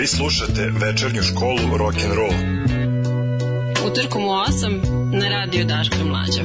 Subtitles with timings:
[0.00, 2.34] Vi slušate večernju školu rock and roll.
[3.90, 6.42] Utorkom u 8 na radio Daška Mlađa.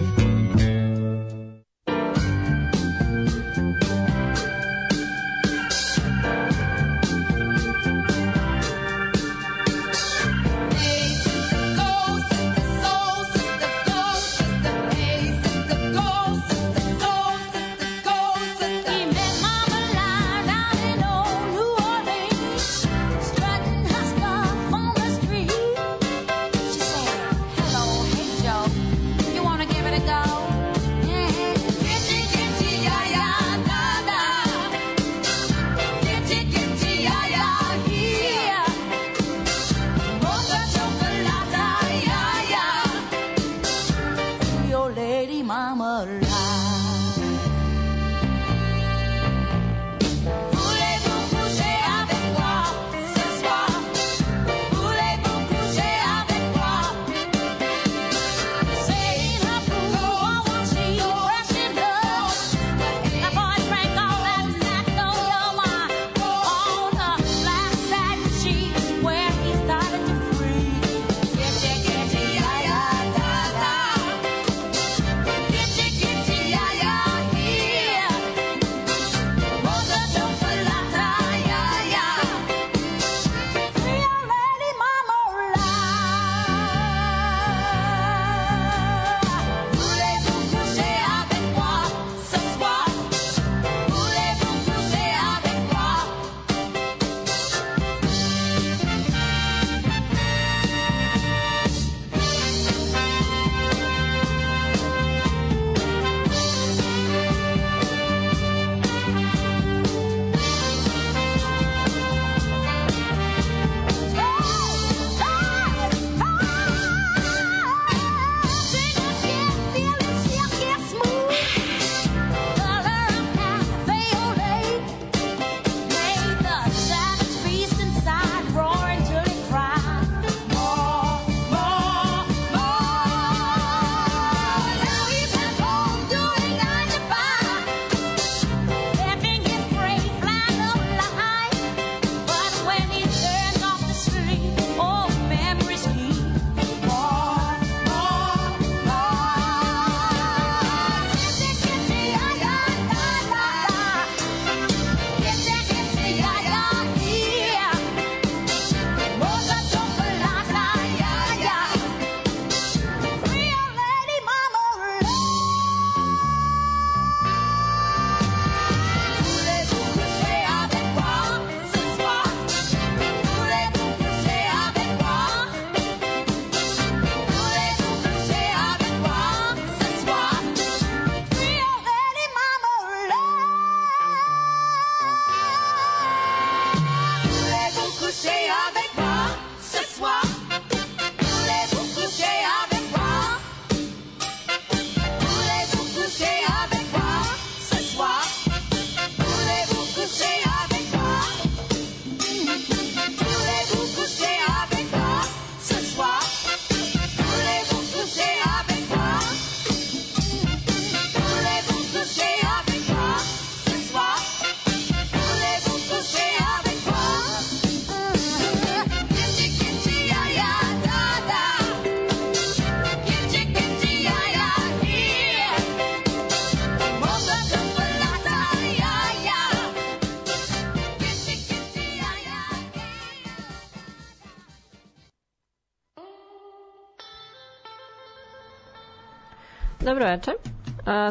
[239.95, 240.33] Dobro večer.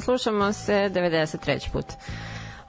[0.03, 1.71] Slušamo se 93.
[1.73, 1.85] put.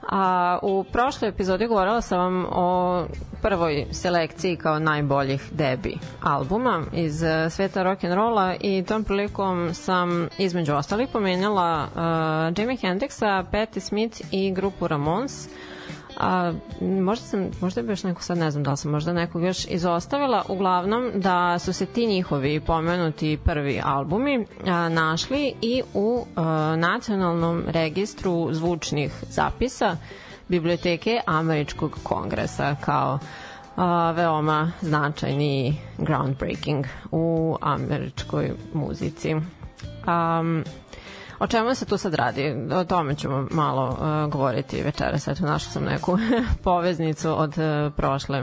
[0.08, 3.04] A, u prošloj epizodi govorila sam vam o
[3.42, 9.74] prvoj selekciji kao najboljih debi albuma iz e, sveta rock and rolla i tom prilikom
[9.74, 15.46] sam između ostalih pomenjala uh, Jimi Hendrixa, Patti Smith i grupu Ramones.
[15.46, 15.52] Uh,
[16.16, 19.42] A, možda sam, možda bi još neko sad ne znam da li sam možda nekog
[19.42, 26.26] još izostavila, uglavnom da su se ti njihovi pomenuti prvi albumi a, našli i u
[26.36, 26.42] a,
[26.78, 29.96] nacionalnom registru zvučnih zapisa
[30.48, 33.18] biblioteke Američkog kongresa kao
[33.76, 39.34] a, veoma značajni groundbreaking u američkoj muzici.
[39.34, 40.64] Um,
[41.38, 42.54] O čemu se tu sad radi?
[42.72, 45.28] O tome ćemo malo uh, govoriti večeras.
[45.28, 46.18] Eto, našla sam neku
[46.64, 48.42] poveznicu od uh, prošle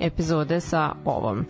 [0.00, 1.46] epizode sa ovom.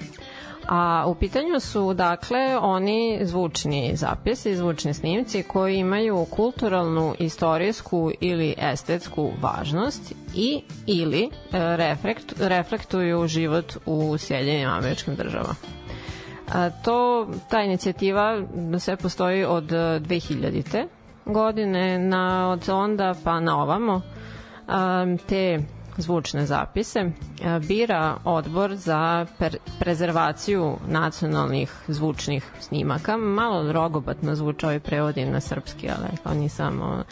[0.68, 8.54] A u pitanju su dakle oni zvučni zapisi, zvučni snimci koji imaju kulturalnu, istorijsku ili
[8.58, 11.30] estetsku važnost i ili e,
[11.76, 15.54] reflekt, reflektuju život u Sjedinjenim američkim državama.
[16.52, 18.42] A, to, ta inicijativa
[18.78, 20.86] sve postoji od 2000.
[21.24, 24.00] godine, na, od onda pa na ovamo.
[24.68, 25.58] A, te
[25.96, 27.10] zvučne zapise
[27.68, 33.16] bira odbor za per prezervaciju nacionalnih zvučnih snimaka.
[33.16, 37.02] Malo rogobatno zvučao i prevodim na srpski, ali kao nisam o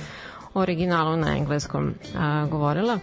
[0.54, 2.98] originalu na engleskom a, govorila.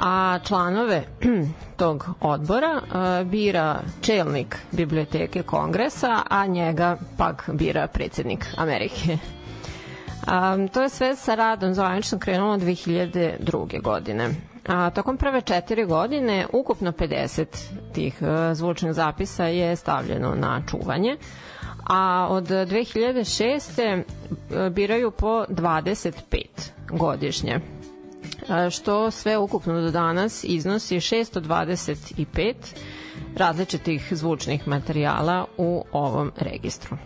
[0.00, 1.02] A članove
[1.76, 9.18] tog odbora a, bira čelnik biblioteke kongresa, a njega pak bira predsednik Amerike.
[10.26, 13.82] A, to je sve sa radom zvanično krenulo 2002.
[13.82, 14.28] godine.
[14.66, 17.44] A, tokom prve četiri godine ukupno 50
[17.92, 21.16] tih uh, zvučnih zapisa je stavljeno na čuvanje
[21.84, 24.02] a od 2006.
[24.50, 26.44] E, biraju po 25
[26.88, 27.60] godišnje
[28.70, 32.54] što sve ukupno do danas iznosi 625
[33.36, 36.96] različitih zvučnih materijala u ovom registru.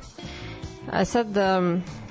[0.93, 1.27] A sad,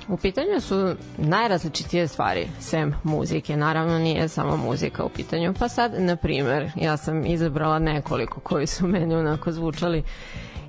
[0.08, 3.56] U pitanju su najrazličitije stvari, sem muzike.
[3.56, 5.54] Naravno, nije samo muzika u pitanju.
[5.58, 10.02] Pa sad, na primer, ja sam izabrala nekoliko koji su meni onako zvučali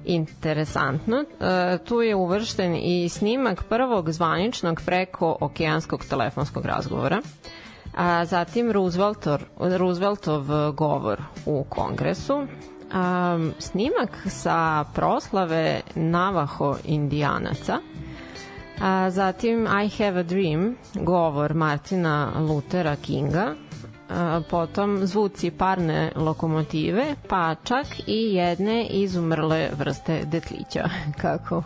[0.05, 1.17] interesantno.
[1.17, 7.21] E, tu je uvršten i snimak prvog zvaničnog preko okeanskog telefonskog razgovora.
[7.95, 12.47] A zatim Rooseveltov, Rooseveltov govor u kongresu,
[12.92, 17.80] a, snimak sa proslave Navaho indijanaca–
[18.81, 23.56] A, zatim I Have a Dream, govor Martina Luthera Kinga,
[24.09, 30.89] a, potom zvuci parne lokomotive, pa čak i jedne izumrle vrste detlića,
[31.21, 31.63] kako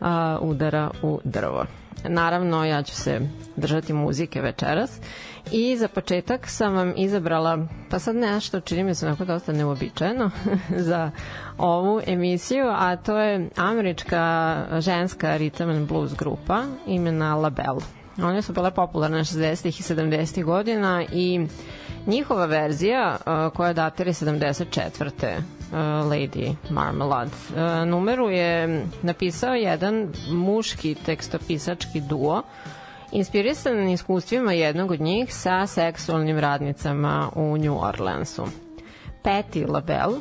[0.00, 1.64] a, udara u drvo.
[2.08, 3.20] Naravno, ja ću se
[3.56, 5.00] držati muzike večeras
[5.50, 7.58] i za početak sam vam izabrala,
[7.90, 10.30] pa sad nešto čini mi se onako dosta neobičajeno
[10.88, 11.10] za
[11.58, 17.76] ovu emisiju, a to je američka ženska rhythm and blues grupa imena Label.
[18.22, 19.68] One su bile popularne 60.
[19.68, 20.44] i 70.
[20.44, 21.46] godina i
[22.06, 23.16] njihova verzija
[23.54, 25.40] koja datira 74.
[26.04, 27.30] Lady Marmalade.
[27.86, 32.42] Numeru je napisao jedan muški tekstopisački duo
[33.12, 38.44] inspirisan iskustvima jednog od njih sa seksualnim radnicama u New Orleansu.
[39.22, 40.20] Patti LaBelle,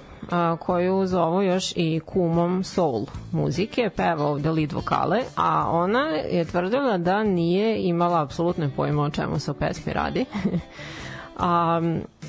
[0.59, 6.97] koju zovu još i kumom soul muzike, peva ovde lead vokale, a ona je tvrdila
[6.97, 10.25] da nije imala apsolutne pojma o čemu se o pesmi radi.
[11.41, 11.81] a,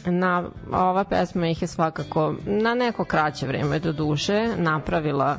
[0.04, 5.38] na, ova pesma ih je svakako na neko kraće vreme do duše napravila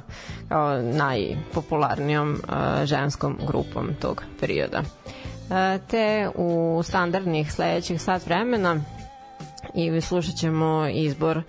[0.49, 2.37] kao najpopularnijom
[2.83, 4.81] ženskom grupom tog perioda.
[5.87, 8.81] Te u standardnih sledećih sat vremena
[9.73, 11.43] i slušat ćemo izbor uh,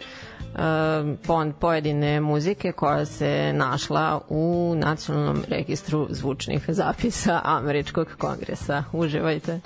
[1.60, 8.84] pojedine muzike koja se našla u nacionalnom registru zvučnih zapisa Američkog kongresa.
[8.92, 9.60] Uživajte.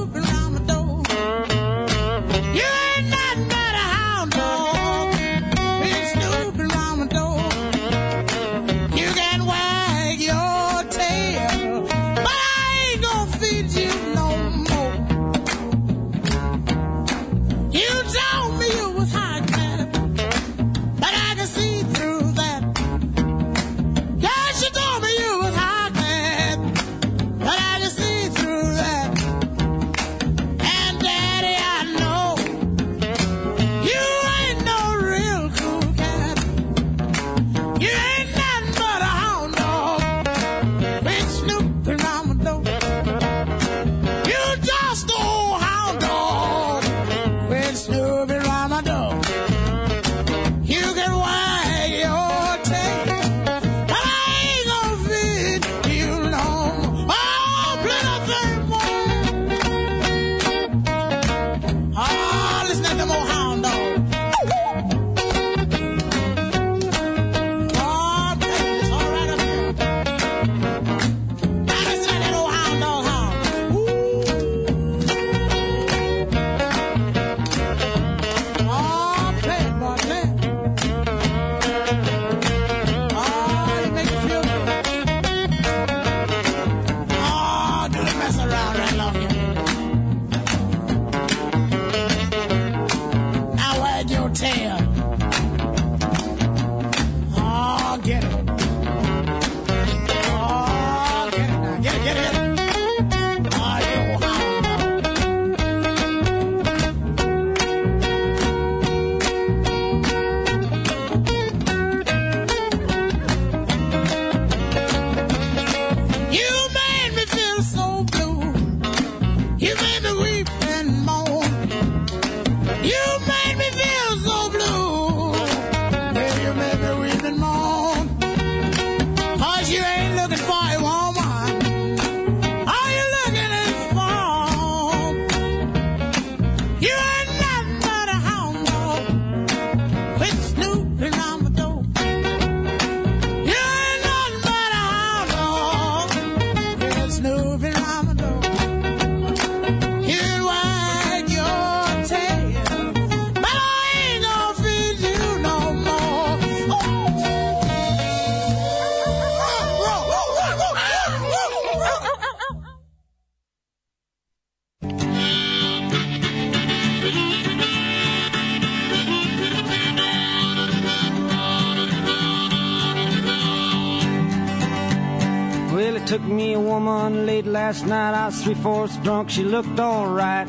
[177.70, 178.14] last night.
[178.14, 179.30] I was three fourths drunk.
[179.30, 180.48] She looked alright.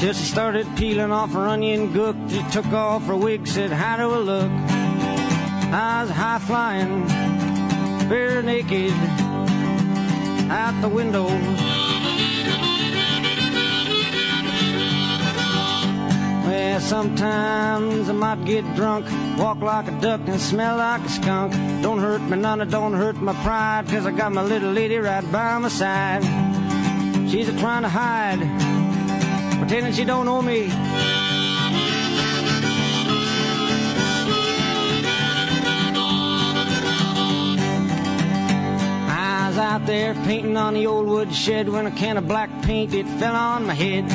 [0.00, 2.16] Till she started peeling off her onion gook.
[2.30, 4.50] She took off her wig, said, How do I look?
[4.50, 7.06] I was high flying,
[8.08, 8.94] bare naked,
[10.50, 11.26] out the window.
[16.46, 19.04] Well, sometimes I might get drunk,
[19.38, 21.73] walk like a duck and smell like a skunk.
[21.84, 25.30] Don't hurt me it don't hurt my pride, cause I got my little lady right
[25.30, 26.22] by my side.
[27.30, 28.40] She's a trying to hide,
[29.58, 30.70] pretending she don't know me.
[39.54, 42.92] Was out there painting on the old wood shed when a can of black paint
[42.92, 44.10] it fell on my head.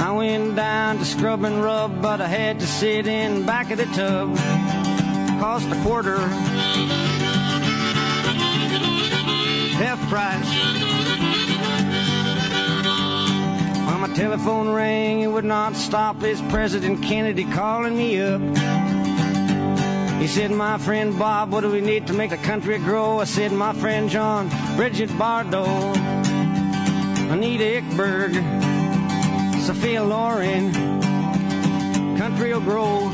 [0.00, 3.78] I went down to scrub and rub, but I had to sit in back of
[3.78, 4.38] the tub.
[5.40, 6.18] Cost a quarter.
[9.76, 10.48] Half price.
[13.86, 16.22] When my telephone rang, it would not stop.
[16.22, 18.40] It's President Kennedy calling me up?
[20.20, 23.18] He said, My friend Bob, what do we need to make the country grow?
[23.20, 25.96] I said, My friend John, Bridget Bardot,
[27.30, 28.32] Anita Ickberg,
[29.60, 30.72] Sophia Loren,
[32.16, 33.10] country will grow.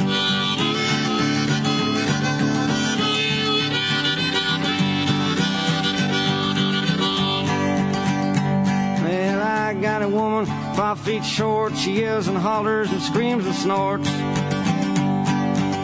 [9.81, 11.75] Got a woman five feet short.
[11.77, 14.09] She yells and hollers and screams and snorts.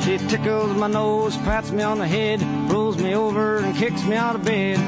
[0.05, 4.17] She tickles my nose, pats me on the head, rolls me over and kicks me
[4.17, 4.79] out of bed.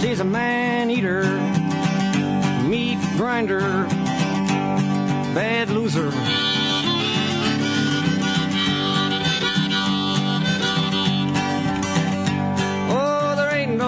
[0.00, 1.24] She's a man eater,
[2.68, 3.60] meat grinder,
[5.34, 6.12] bad loser.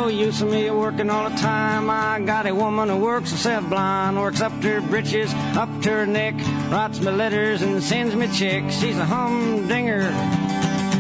[0.07, 1.91] No use of me working all the time.
[1.91, 5.91] I got a woman who works herself blind, works up to her britches, up to
[5.91, 6.35] her neck,
[6.71, 8.79] writes me letters and sends me checks.
[8.79, 10.13] She's a humdinger,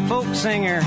[0.08, 0.80] folk singer.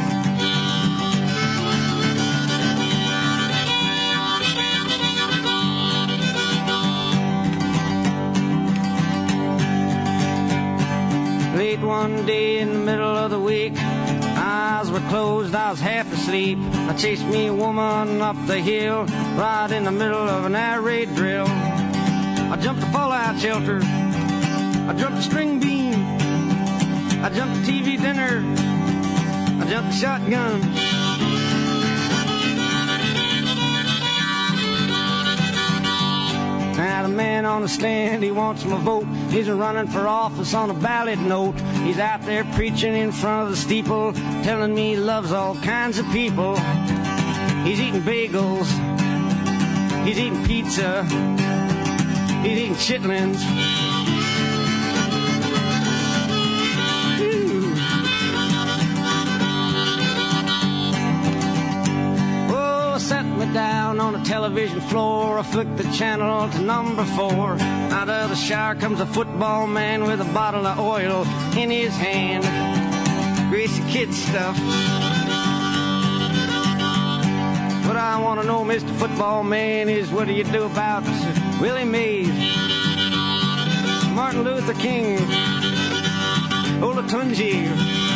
[11.55, 16.08] Late one day in the middle of the week, eyes were closed, I was half
[16.29, 16.59] asleep.
[16.87, 19.05] I chased me a woman up the hill,
[19.35, 21.47] right in the middle of an air raid drill.
[21.47, 25.95] I jumped a fallout shelter, I jumped a string beam,
[27.23, 28.43] I jumped a TV dinner,
[29.61, 30.98] I jumped a shotgun.
[36.79, 39.03] Now the man on the stand, he wants my vote.
[39.31, 41.59] He's running for office on a ballot note.
[41.83, 45.99] He's out there preaching in front of the steeple, telling me he loves all kinds
[45.99, 46.55] of people.
[47.65, 48.69] He's eating bagels.
[50.05, 51.03] He's eating pizza.
[52.43, 53.68] He's eating chitlins.
[64.09, 65.37] On the television floor.
[65.37, 67.57] I flick the channel to number four.
[67.91, 71.25] Out of the shower comes a football man with a bottle of oil
[71.55, 72.43] in his hand.
[73.51, 74.57] Greasy kid stuff.
[77.85, 78.89] What I want to know, Mr.
[78.97, 81.03] Football Man, is what do you do about
[81.61, 82.29] Willie Mays,
[84.15, 85.17] Martin Luther King,
[86.81, 88.08] Olatunji?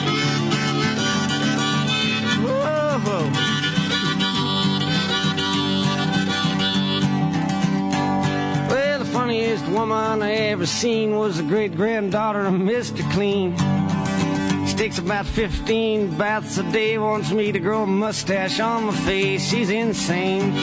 [9.24, 13.10] Funniest woman I ever seen was the great granddaughter of Mr.
[13.14, 13.56] Clean.
[14.68, 18.94] She takes about 15 baths a day, wants me to grow a mustache on my
[18.94, 19.50] face.
[19.50, 20.54] She's insane.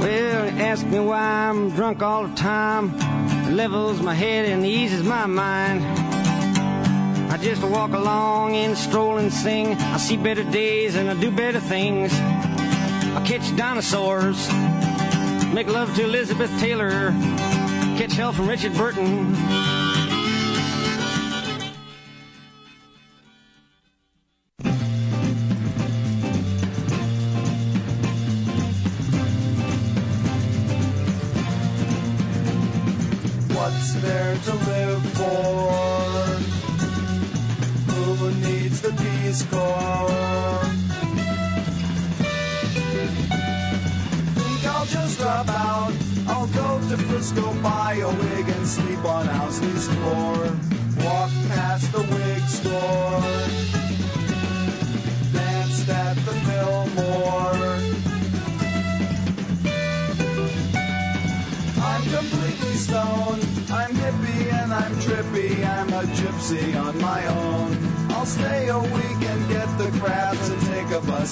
[0.00, 2.94] Well, ask me why I'm drunk all the time.
[3.48, 6.07] It levels my head and eases my mind.
[7.40, 9.74] Just walk along and stroll and sing.
[9.74, 12.12] I see better days and I do better things.
[12.12, 14.48] I catch dinosaurs,
[15.54, 17.10] make love to Elizabeth Taylor,
[17.96, 19.34] catch hell from Richard Burton.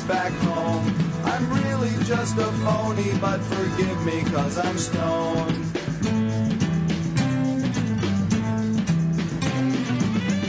[0.00, 0.94] Take back home.
[1.24, 5.64] I'm really just a phony, but forgive me cause I'm stoned.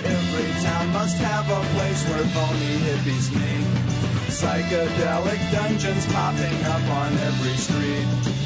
[0.05, 3.67] Every town must have a place where phony hippies meet.
[4.27, 8.36] Psychedelic dungeons popping up on every street.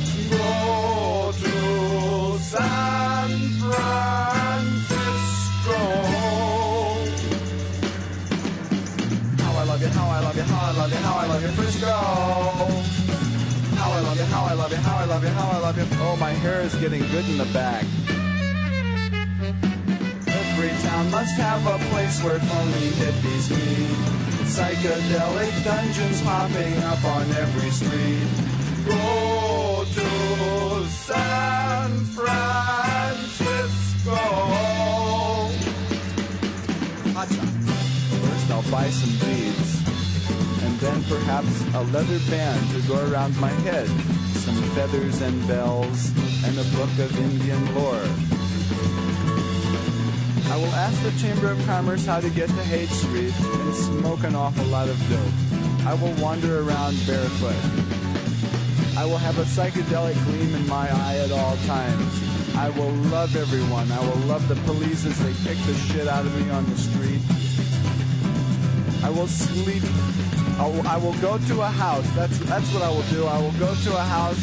[10.82, 11.86] Love you, how I love you, Frisco.
[13.78, 15.78] How I love you, how I love you, how I love you, how I love
[15.78, 15.86] you.
[16.02, 17.86] Oh, my hair is getting good in the back.
[20.26, 23.94] Every town must have a place where phony hippies meet.
[24.50, 28.51] Psychedelic dungeons popping up on every street.
[41.12, 43.86] Perhaps a leather band to go around my head,
[44.39, 46.10] some feathers and bells,
[46.45, 48.08] and a book of Indian lore.
[50.50, 54.24] I will ask the Chamber of Commerce how to get to Haight Street and smoke
[54.24, 55.86] an awful lot of dope.
[55.86, 57.60] I will wander around barefoot.
[58.97, 62.56] I will have a psychedelic gleam in my eye at all times.
[62.56, 63.91] I will love everyone.
[63.91, 66.78] I will love the police as they kick the shit out of me on the
[66.78, 67.19] street.
[69.04, 69.84] I will sleep.
[70.62, 72.08] I will, I will go to a house.
[72.12, 73.26] That's that's what I will do.
[73.26, 74.38] I will go to a house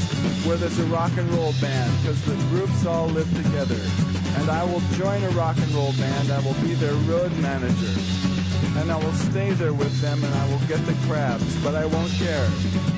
[0.45, 3.79] where there's a rock and roll band because the groups all live together.
[4.41, 6.33] And I will join a rock and roll band.
[6.33, 7.95] I will be their road manager.
[8.79, 11.87] And I will stay there with them and I will get the crabs, but I
[11.87, 12.98] won't care.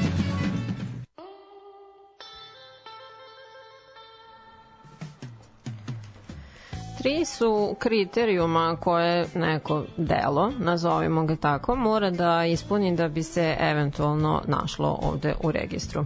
[7.02, 13.56] Tri su kriterijuma koje neko delo, nazovimo ga tako, mora da ispuni da bi se
[13.60, 16.04] eventualno našlo ovde u registru.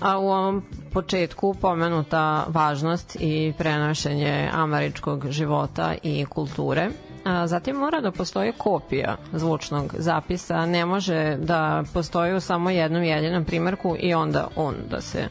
[0.00, 0.62] A u ovom
[0.92, 6.88] početku pomenuta važnost i prenošenje američkog života i kulture.
[7.24, 13.02] A zatim mora da postoji kopija zvučnog zapisa, ne može da postoji u samo jednom
[13.02, 15.28] jedinom primjerku i onda on da se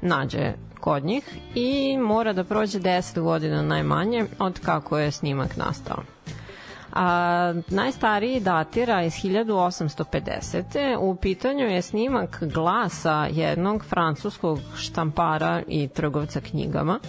[0.00, 6.02] nađe kod njih i mora da prođe 10 godina najmanje od kako je snimak nastao.
[6.92, 10.96] A, najstariji datira iz 1850.
[10.98, 17.00] U pitanju je snimak glasa jednog francuskog štampara i trgovca knjigama,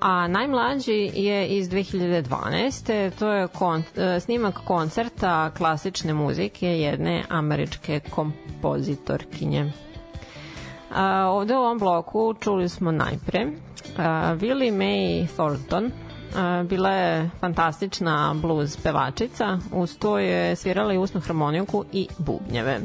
[0.00, 3.10] a najmlađi je iz 2012.
[3.18, 3.82] To je kon,
[4.20, 9.72] snimak koncerta klasične muzike jedne američke kompozitorkinje.
[10.94, 13.46] A, ovde u ovom bloku čuli smo najpre
[13.98, 15.90] a, Willie Mae Thornton,
[16.36, 22.80] a, bila je fantastična blues pevačica, uz to je svirala i usnu harmoniku i bubnjeve.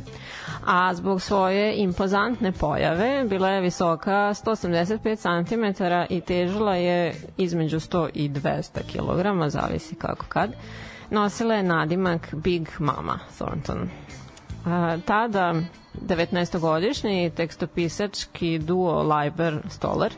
[0.65, 8.09] A zbog svoje impozantne pojave bila je visoka 185 cm i težila je između 100
[8.13, 10.51] i 200 kg, zavisi kako kad.
[11.09, 13.89] Nosila je nadimak Big Mama Thornton.
[14.65, 15.53] A, tada
[16.07, 20.13] 19-godišnji tekstopisački duo Liber Stoller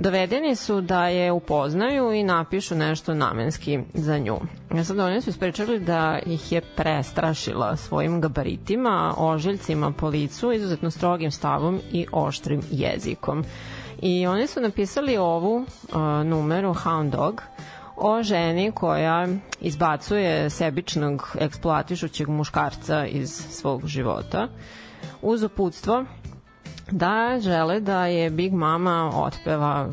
[0.00, 4.36] dovedeni su da je upoznaju i napišu nešto namenski za nju.
[4.74, 10.90] Ja sad oni su ispričali da ih je prestrašila svojim gabaritima, ožiljcima po licu, izuzetno
[10.90, 13.44] strogim stavom i oštrim jezikom.
[14.02, 15.66] I oni su napisali ovu uh,
[16.24, 17.42] numeru Hound Dog
[17.96, 19.28] o ženi koja
[19.60, 24.48] izbacuje sebičnog eksploatišućeg muškarca iz svog života
[25.22, 26.04] uz uputstvo
[26.90, 29.88] da žele da je Big Mama otpeva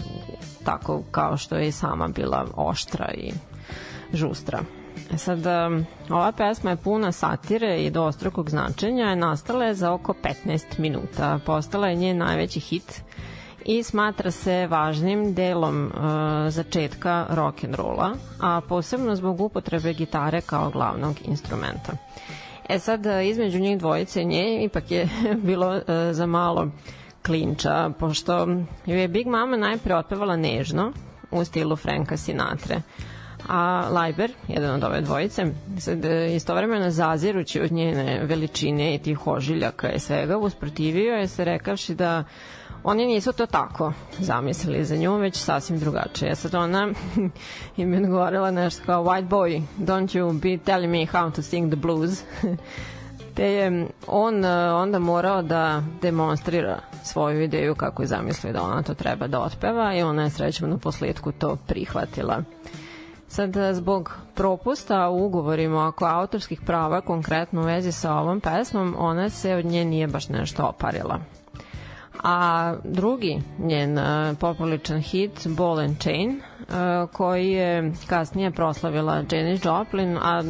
[0.63, 3.32] tako kao što je sama bila oštra i
[4.13, 4.60] žustra.
[5.13, 10.13] E sad, um, ova pesma je puna satire i dostrukog značenja, nastala je za oko
[10.46, 11.40] 15 minuta.
[11.46, 13.02] Postala je njen najveći hit
[13.66, 16.02] i smatra se važnim delom uh,
[16.50, 18.12] začetka rock and rolla,
[18.42, 21.92] a posebno zbog upotrebe gitare kao glavnog instrumenta.
[22.69, 25.10] E sad, između njih dvojice nje ipak je
[25.49, 26.67] bilo uh, za malo
[27.25, 28.47] klinča, pošto
[28.86, 30.91] ju je Big Mama najpre otpevala nežno
[31.32, 32.82] u stilu Franka Sinatre.
[33.49, 35.45] A Lajber, jedan od ove dvojice,
[35.80, 41.95] sad istovremeno zazirući od njene veličine i tih ožiljaka i svega, usprotivio je se rekavši
[41.95, 42.23] da
[42.89, 46.36] oni nisu to tako zamislili za nju, već sasvim drugačije.
[46.36, 46.88] Sad ona
[47.78, 51.71] im je odgovorila nešto kao white boy, don't you be telling me how to sing
[51.71, 52.23] the blues.
[53.36, 58.93] Te je on onda morao da demonstrira svoju ideju kako je zamislio da ona to
[58.93, 62.43] treba da otpeva i ona je srećom na posljedku to prihvatila.
[63.28, 69.30] Sad, zbog propusta u ugovorima oko autorskih prava, konkretno u vezi sa ovom pesmom, ona
[69.30, 71.19] se od nje nije baš nešto oparila.
[72.23, 79.65] A drugi njen uh, popriličan hit, Ball and Chain, uh, koji je kasnije proslavila Janis
[79.65, 80.41] Joplin, a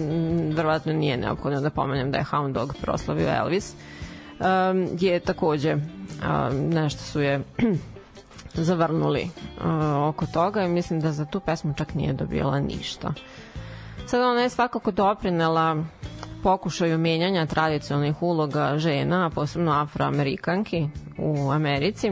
[0.56, 3.74] verovatno nije neophodno da pomenem da je Hound Dog proslavio Elvis,
[4.40, 5.78] um, je takođe
[6.52, 7.42] nešto su je
[8.54, 9.30] zavrnuli
[10.08, 13.14] oko toga i mislim da za tu pesmu čak nije dobila ništa.
[14.08, 15.84] Sad ona je svakako doprinela
[16.44, 22.12] pokušaju menjanja tradicionalnih uloga žena, posebno afroamerikanki u Americi.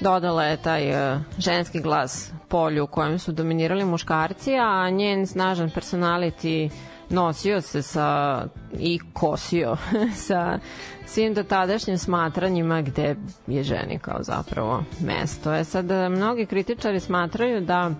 [0.00, 5.70] Dodala je taj uh, ženski glas polju u kojem su dominirali muškarci, a njen snažan
[5.70, 6.70] personality
[7.10, 8.42] nosio se sa
[8.78, 9.76] i kosio
[10.26, 10.58] sa
[11.06, 15.54] svim dotadašnjim smatranjima gde je ženi kao zapravo mesto.
[15.54, 17.90] E sad, mnogi kritičari smatraju da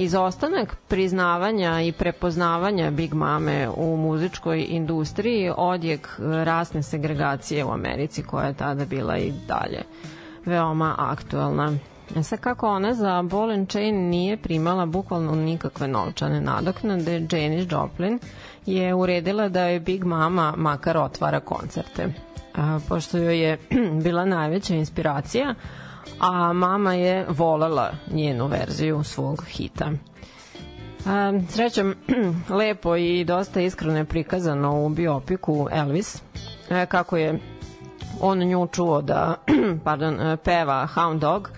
[0.00, 8.46] izostanak priznavanja i prepoznavanja Big Mame u muzičkoj industriji odjek rasne segregacije u Americi koja
[8.46, 9.82] je tada bila i dalje
[10.44, 11.72] veoma aktuelna.
[12.16, 17.66] E sad kako ona za Ball and Chain nije primala bukvalno nikakve novčane nadoknade, Janis
[17.70, 18.18] Joplin
[18.66, 22.12] je uredila da je Big Mama makar otvara koncerte.
[22.88, 23.58] Pošto joj je
[24.04, 25.54] bila najveća inspiracija,
[26.20, 29.90] a mama je volela njenu verziju svog hita.
[31.06, 31.94] A, srećom,
[32.58, 36.22] lepo i dosta iskreno je prikazano u biopiku Elvis,
[36.70, 37.38] e, kako je
[38.20, 39.34] on nju čuo da
[39.84, 41.50] pardon, peva Hound Dog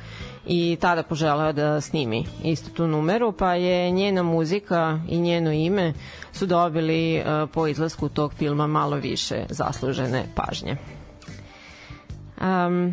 [0.47, 5.93] i tada poželeo da snimi istu tu numeru, pa je njena muzika i njeno ime
[6.33, 10.77] su dobili uh, po izlasku tog filma malo više zaslužene pažnje.
[12.41, 12.93] Um,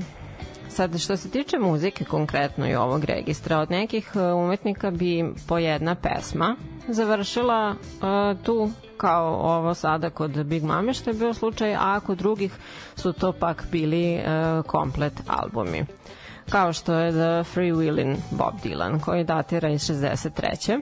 [0.80, 5.58] sad, što se tiče muzike konkretno i ovog registra, od nekih uh, umetnika bi po
[5.58, 6.56] jedna pesma
[6.88, 12.18] završila uh, tu kao ovo sada kod Big Mame što je bio slučaj, a kod
[12.18, 12.52] drugih
[12.96, 15.86] su to pak bili uh, komplet albumi
[16.50, 20.82] kao što je The Free Willin' Bob Dylan, koji datira iz 63.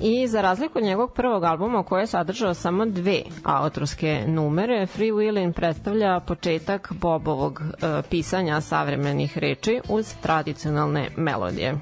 [0.00, 5.10] I za razliku od njegovog prvog albuma koji je sadržao samo dve autorske numere, Free
[5.10, 11.74] Willin' predstavlja početak Bobovog e, pisanja savremenih reči uz tradicionalne melodije.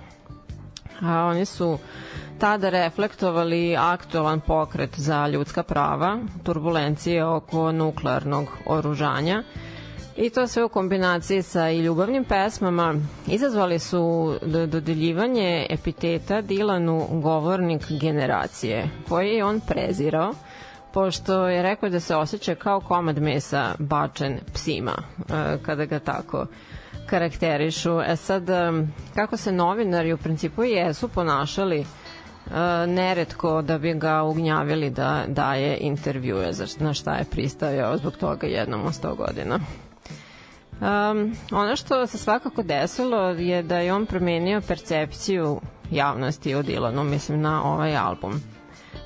[1.01, 1.79] A oni su
[2.39, 9.43] tada reflektovali aktualan pokret za ljudska prava, turbulencije oko nuklearnog oružanja,
[10.21, 12.95] I to sve u kombinaciji sa i ljubavnim pesmama
[13.27, 20.35] izazvali su dodeljivanje epiteta Dilanu govornik generacije, koji je on prezirao
[20.93, 25.23] pošto je rekao da se osjeća kao komad mesa bačen psima e,
[25.63, 26.47] kada ga tako
[27.07, 28.01] karakterišu.
[28.01, 28.73] E sad, e,
[29.15, 31.87] kako se novinari u principu jesu ponašali e,
[32.87, 38.81] neretko da bi ga ugnjavili da daje intervjue na šta je pristao zbog toga jednom
[38.81, 39.59] u 100 godina.
[40.81, 45.61] Um, ono što se svakako desilo je da je on promenio percepciju
[45.91, 48.41] javnosti o Dylanu, mislim na ovaj album.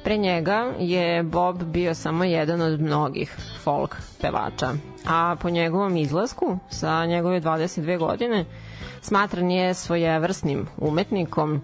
[0.05, 4.73] Pre njega je Bob bio samo jedan od mnogih folk pevača,
[5.07, 8.45] a po njegovom izlasku sa njegove 22 godine
[9.01, 11.61] smatran je svojevrsnim umetnikom,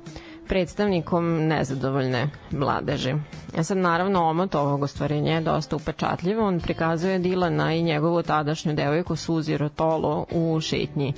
[0.49, 3.15] predstavnikom nezadovoljne mladeži.
[3.57, 6.47] Ja sad naravno omot ovog ostvarenja je dosta upečatljivo.
[6.47, 11.13] On prikazuje Dilana i njegovu tadašnju devojku Suzi Rotolo u šetnji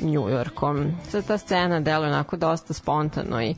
[0.00, 0.92] New Yorkom.
[1.08, 3.54] Sad ta scena deluje onako dosta spontano i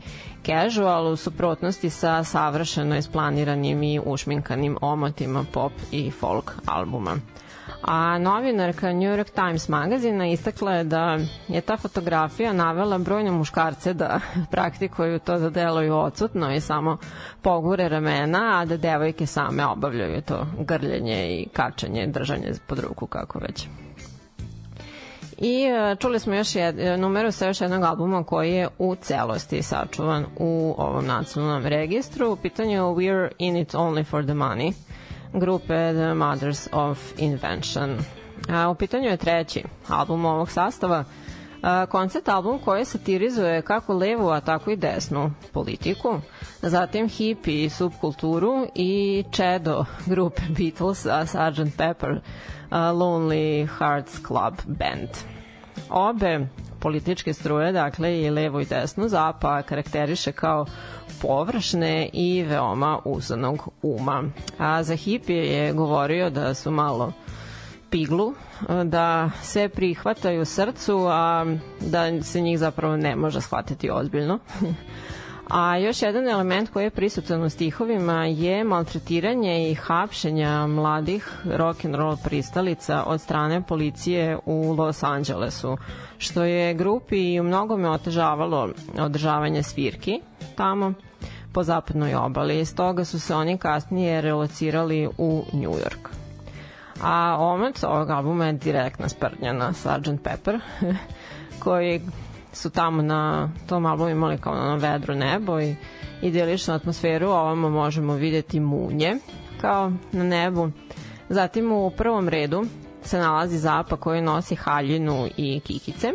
[0.47, 7.17] casual u suprotnosti sa savršeno isplaniranim i ušminkanim omotima pop i folk albuma.
[7.83, 13.95] A novinarka New York Times magazina istakla je da je ta fotografija navela brojne muškarce
[13.95, 16.97] da praktikuju to da deluju odsutno i samo
[17.43, 23.39] pogure ramena, a da devojke same obavljaju to grljenje i kačanje, držanje pod ruku kako
[23.39, 23.67] već.
[25.39, 28.95] I e, čuli smo još jed, e, numeru sa još jednog albuma koji je u
[28.95, 32.33] celosti sačuvan u ovom nacionalnom registru.
[32.33, 34.73] U pitanju We're in it only for the money
[35.33, 37.99] grupe The Mothers of Invention.
[38.49, 41.05] A, u pitanju je treći album ovog sastava,
[41.89, 46.21] koncept album koji satirizuje kako levu, a tako i desnu politiku,
[46.63, 51.77] zatim hippie i subkulturu i čedo grupe Beatles, a Sgt.
[51.77, 52.21] Pepper,
[52.71, 55.09] a, Lonely Hearts Club Band.
[55.91, 56.47] Obe
[56.81, 60.67] političke struje, dakle i levo i desno, Zapa karakteriše kao
[61.23, 64.25] površne i veoma uzanog uma.
[64.59, 67.13] A za hipije je govorio da su malo
[67.91, 68.35] piglu,
[68.85, 71.47] da sve prihvataju srcu, a
[71.81, 74.39] da se njih zapravo ne može shvatiti ozbiljno.
[75.51, 81.85] A još jedan element koji je prisutan u stihovima je maltretiranje i hapšenja mladih rock
[81.85, 85.77] and roll pristalica od strane policije u Los Angelesu,
[86.19, 90.21] što je grupi i u mnogome otežavalo održavanje svirki
[90.57, 90.93] tamo
[91.53, 92.65] po zapadnoj obali.
[92.65, 96.09] Stoga su se oni kasnije relocirali u New York.
[97.03, 100.23] A omac ovog albuma je direktna sprdnja na Sgt.
[100.25, 100.61] Pepper,
[101.65, 102.01] koji
[102.53, 105.75] su tamo na tom albumu imali kao na vedro nebo i
[106.23, 109.17] idiličnu atmosferu, ovamo možemo videti munje
[109.61, 110.71] kao na nebu.
[111.29, 112.65] Zatim u prvom redu
[113.03, 116.13] se nalazi Zapa koji nosi haljinu i kikice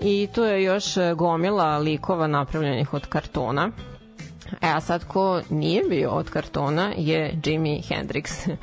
[0.00, 0.84] i tu je još
[1.16, 3.70] gomila likova napravljenih od kartona.
[4.60, 8.56] E a sad ko nije bio od kartona je Jimi Hendrix.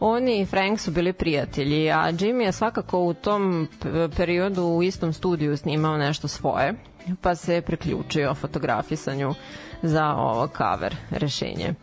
[0.00, 3.68] Oni i Frank su bili prijatelji, a Jimmy je svakako u tom
[4.16, 6.74] periodu u istom studiju snimao nešto svoje,
[7.20, 9.34] pa se preključio fotografisanju
[9.82, 11.74] za ovo cover rešenje.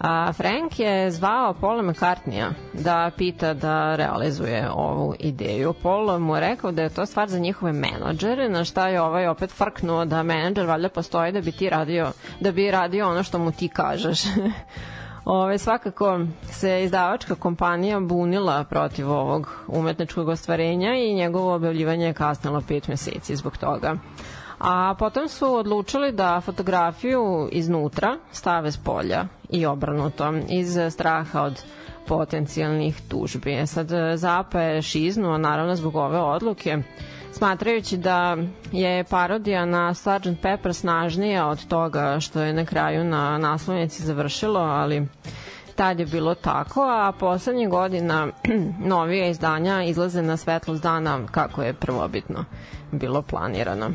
[0.00, 5.74] A Frank je zvao Paula McCartneya da pita da realizuje ovu ideju.
[5.82, 9.26] Paul mu je rekao da je to stvar za njihove menadžere, na šta je ovaj
[9.26, 13.38] opet frknuo da menadžer valjda postoji da bi ti radio, da bi radio ono što
[13.38, 14.20] mu ti kažeš.
[15.30, 22.62] Ove, svakako se izdavačka kompanija bunila protiv ovog umetničkog ostvarenja i njegovo objavljivanje je kasnilo
[22.68, 23.96] pet meseci zbog toga.
[24.58, 31.62] A potom su odlučili da fotografiju iznutra stave s polja i obrnuto iz straha od
[32.06, 33.52] potencijalnih tužbi.
[33.52, 36.78] E sad Zapa je šiznuo naravno zbog ove odluke
[37.38, 38.36] smatrajući da
[38.72, 40.42] je parodija na Sgt.
[40.42, 45.06] Pepper snažnija od toga što je na kraju na naslovnici završilo, ali
[45.74, 48.28] tad je bilo tako, a poslednjih godina
[48.94, 52.44] novije izdanja izlaze na svetlost dana kako je prvobitno
[52.92, 53.90] bilo planirano.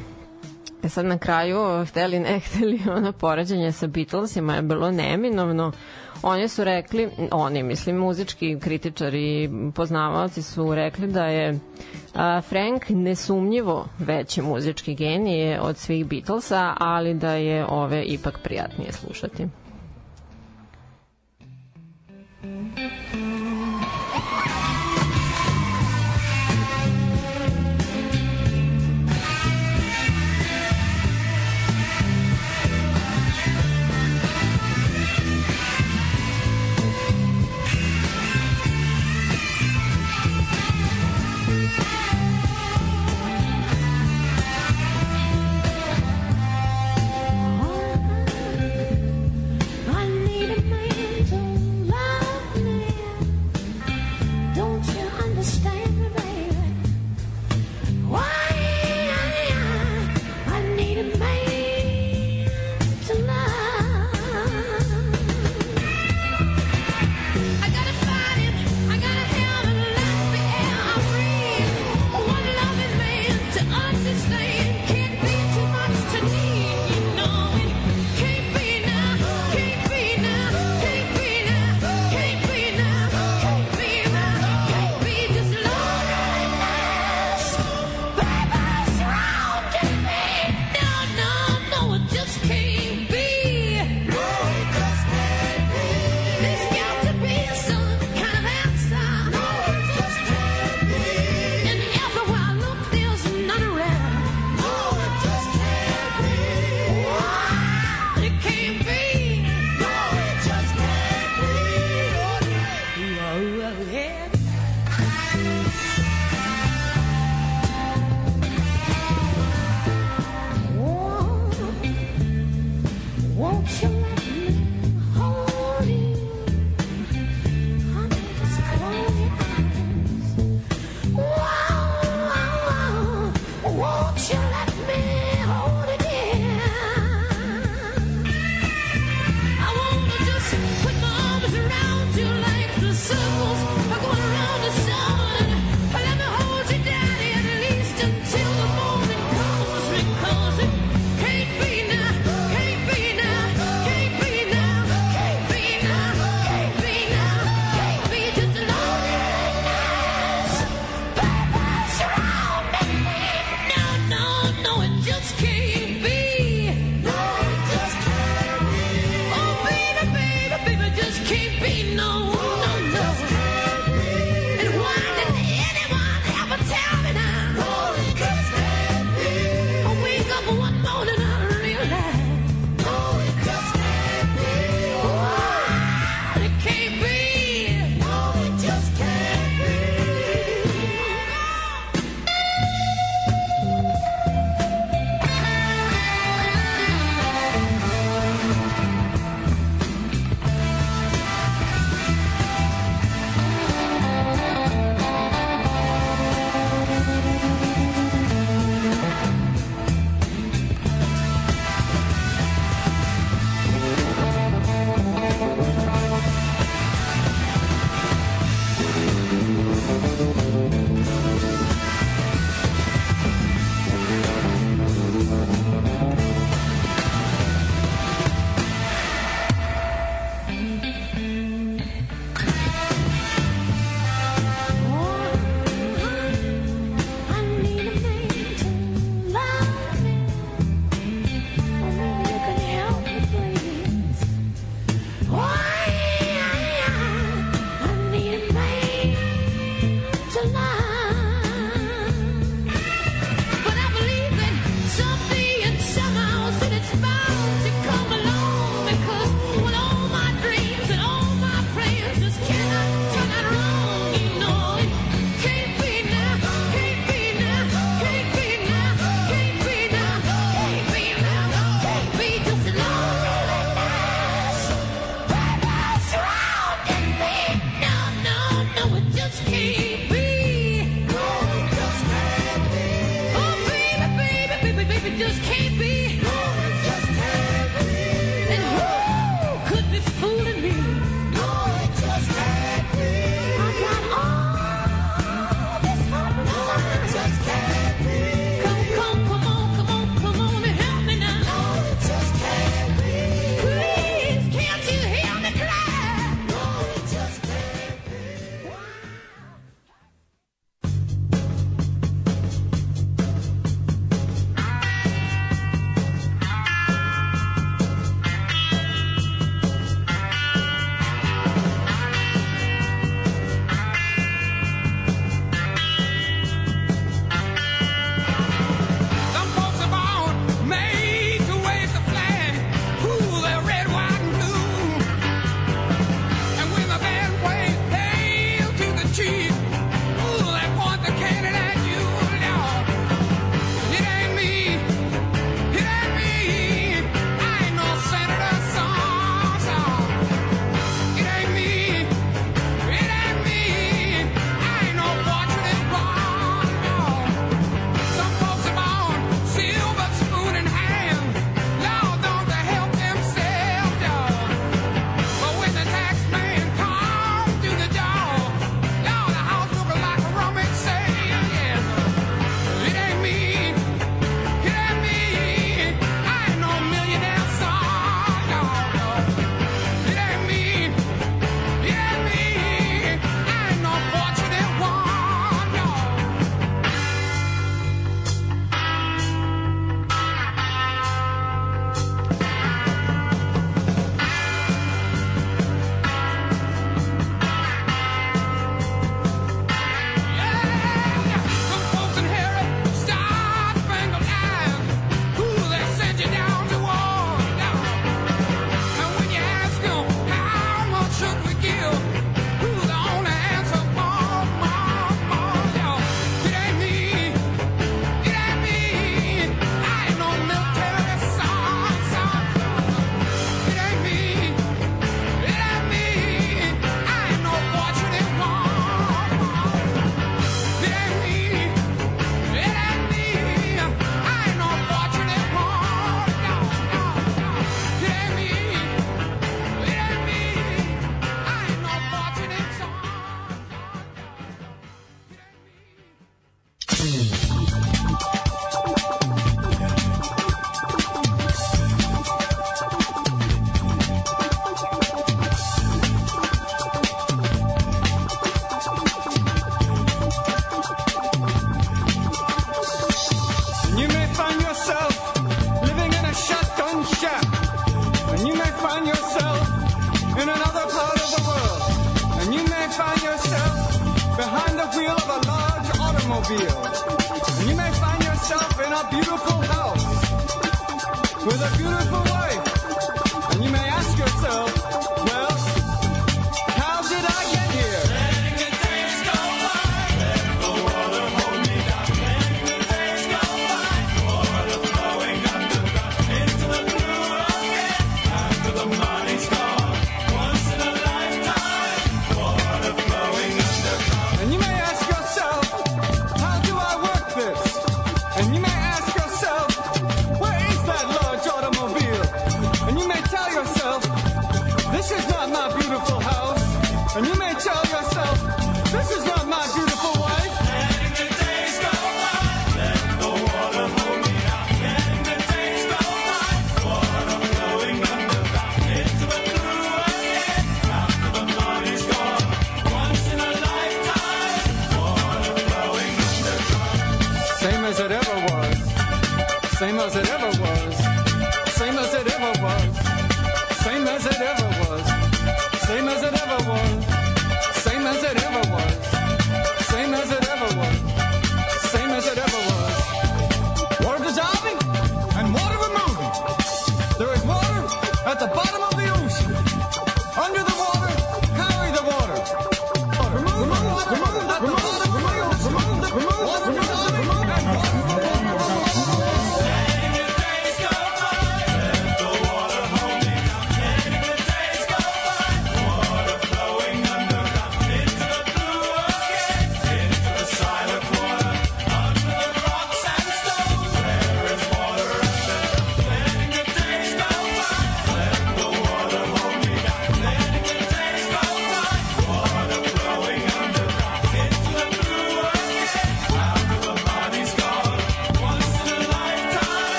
[0.84, 5.72] E sad na kraju, hteli ne hteli, ono poređenje sa Beatlesima je bilo neminovno,
[6.24, 11.60] Oni su rekli, oni, mislim, muzički kritičari i poznavalci su rekli da je
[12.50, 19.48] Frank nesumnjivo veći muzički genije od svih Beatlesa, ali da je ove ipak prijatnije slušati.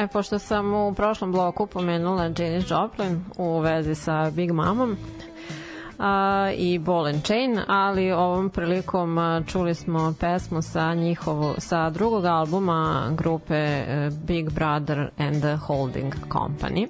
[0.00, 4.96] E, pošto sam u prošlom bloku pomenula Janis Joplin u vezi sa Big Mamom,
[5.98, 12.24] a, i Ball and Chain, ali ovom prilikom čuli smo pesmu sa njihovo, sa drugog
[12.24, 16.88] albuma grupe a, Big Brother and the Holding Company.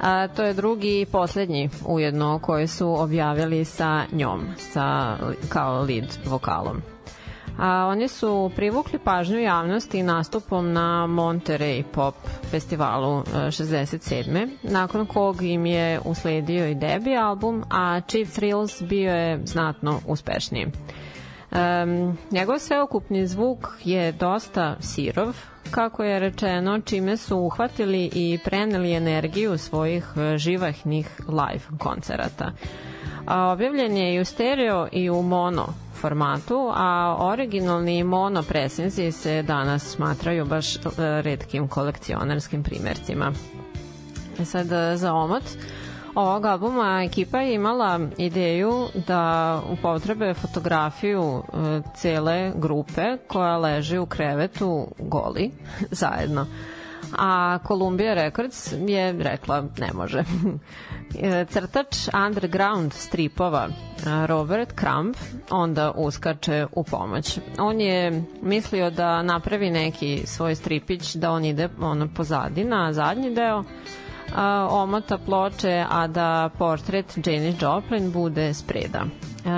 [0.00, 5.16] A, to je drugi i poslednji ujedno koji su objavili sa njom, sa,
[5.48, 6.95] kao lead vokalom.
[7.58, 12.14] A, oni su privukli pažnju javnosti nastupom na Monterey Pop
[12.50, 14.48] festivalu 67.
[14.62, 20.66] Nakon kog im je usledio i debi album, a Chief Thrills bio je znatno uspešniji.
[20.66, 25.36] Um, njegov sveokupni zvuk je dosta sirov,
[25.70, 32.52] kako je rečeno, čime su uhvatili i preneli energiju svojih živahnih live koncerata.
[33.26, 39.42] A objavljen je i u stereo i u mono formatu, a originalni mono presinzi se
[39.42, 40.80] danas smatraju baš e,
[41.22, 43.32] redkim kolekcionarskim primercima.
[44.40, 45.42] E sad, e, za omot
[46.14, 51.42] ovog albuma ekipa je imala ideju da upotrebe fotografiju
[51.96, 55.50] cele grupe koja leži u krevetu goli
[56.02, 56.46] zajedno
[57.18, 60.24] a Columbia Records je rekla ne može.
[61.52, 61.96] Crtač
[62.26, 63.68] underground stripova
[64.26, 65.14] Robert Crumb
[65.50, 67.38] onda uskače u pomoć.
[67.58, 73.34] On je mislio da napravi neki svoj stripić da on ide ono pozadi na zadnji
[73.34, 73.64] deo
[74.34, 79.04] a, omota ploče, a da portret Janis Joplin bude spreda.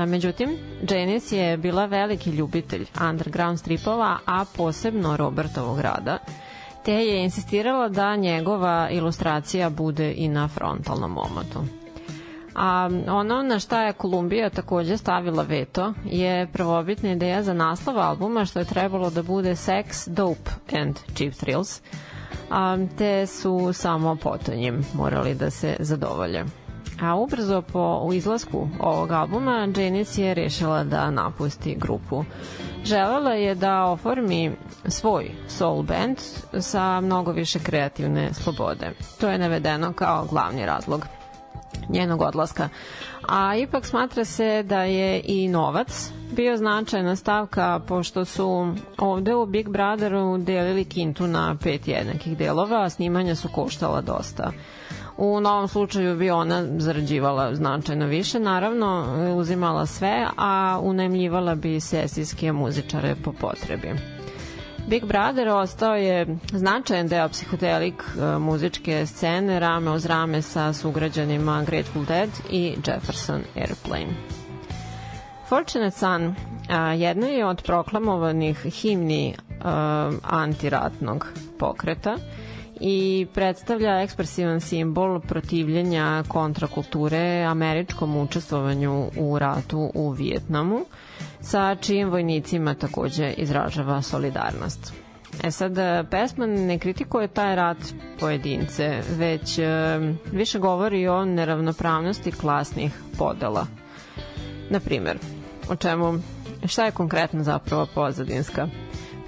[0.06, 0.58] Međutim,
[0.90, 6.18] Janis je bila veliki ljubitelj underground stripova, a posebno Robertovog rada
[6.84, 11.64] te je insistirala da njegova ilustracija bude i na frontalnom omotu.
[12.54, 18.44] A ono na šta je Kolumbija takođe stavila veto je prvobitna ideja za naslov albuma
[18.44, 21.80] što je trebalo da bude Sex, Dope and Cheap Thrills,
[22.50, 26.44] a, te su samo potonjim morali da se zadovolje.
[27.00, 32.24] A ubrzo po izlasku ovog albuma Janis je rešila da napusti grupu.
[32.84, 34.52] Želela je da oformi
[34.88, 36.18] svoj soul band
[36.60, 38.92] sa mnogo više kreativne slobode.
[39.20, 41.06] To je navedeno kao glavni razlog
[41.88, 42.68] njenog odlaska.
[43.28, 49.46] A ipak smatra se da je i novac bio značajna stavka pošto su ovde u
[49.46, 54.52] Big Brotheru delili kintu na pet jednakih delova, a snimanja su koštala dosta.
[55.18, 59.04] U novom slučaju bi ona zarađivala značajno više, naravno
[59.36, 63.94] uzimala sve, a unajmljivala bi sesijske muzičare po potrebi.
[64.86, 71.62] Big Brother ostao je značajan deo psihodelik e, muzičke scene rame uz rame sa sugrađanima
[71.62, 74.14] Grateful Dead i Jefferson Airplane.
[75.48, 76.34] Fortunate Son
[76.70, 81.26] a, jedna je od proklamovanih himni a, antiratnog
[81.58, 82.16] pokreta
[82.80, 90.80] i predstavlja ekspresivan simbol protivljenja kontrakulture američkom učestvovanju u ratu u Vijetnamu,
[91.40, 94.92] sa čijim vojnicima takođe izražava solidarnost.
[95.42, 95.72] E sad,
[96.10, 97.76] pesma ne kritikuje taj rat
[98.20, 99.64] pojedince, već e,
[100.32, 103.66] više govori o neravnopravnosti klasnih podela.
[104.70, 105.18] Naprimer,
[105.68, 106.14] o čemu,
[106.64, 108.68] šta je konkretno zapravo pozadinska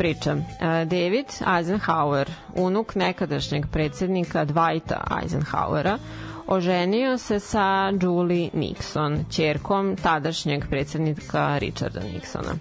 [0.01, 0.33] priča.
[0.33, 1.27] E, David
[1.57, 5.99] Eisenhower, unuk nekadašnjeg predsednika Dwighta Eisenhowera,
[6.47, 12.57] oženio se sa Julie Nixon, čerkom tadašnjeg predsednika Richarda Nixona.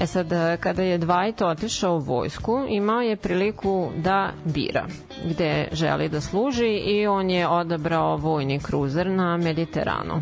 [0.00, 0.26] E sad,
[0.60, 4.86] kada je Dwight otišao u vojsku, imao je priliku da bira
[5.24, 10.20] gde želi da služi i on je odabrao vojni kruzer na Mediteranu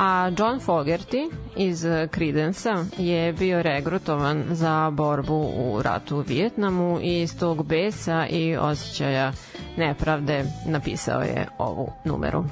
[0.00, 7.22] a John Fogerty iz Credensa je bio regrutovan za borbu u ratu u Vijetnamu i
[7.22, 9.32] iz tog besa i osjećaja
[9.76, 12.44] nepravde napisao je ovu numeru.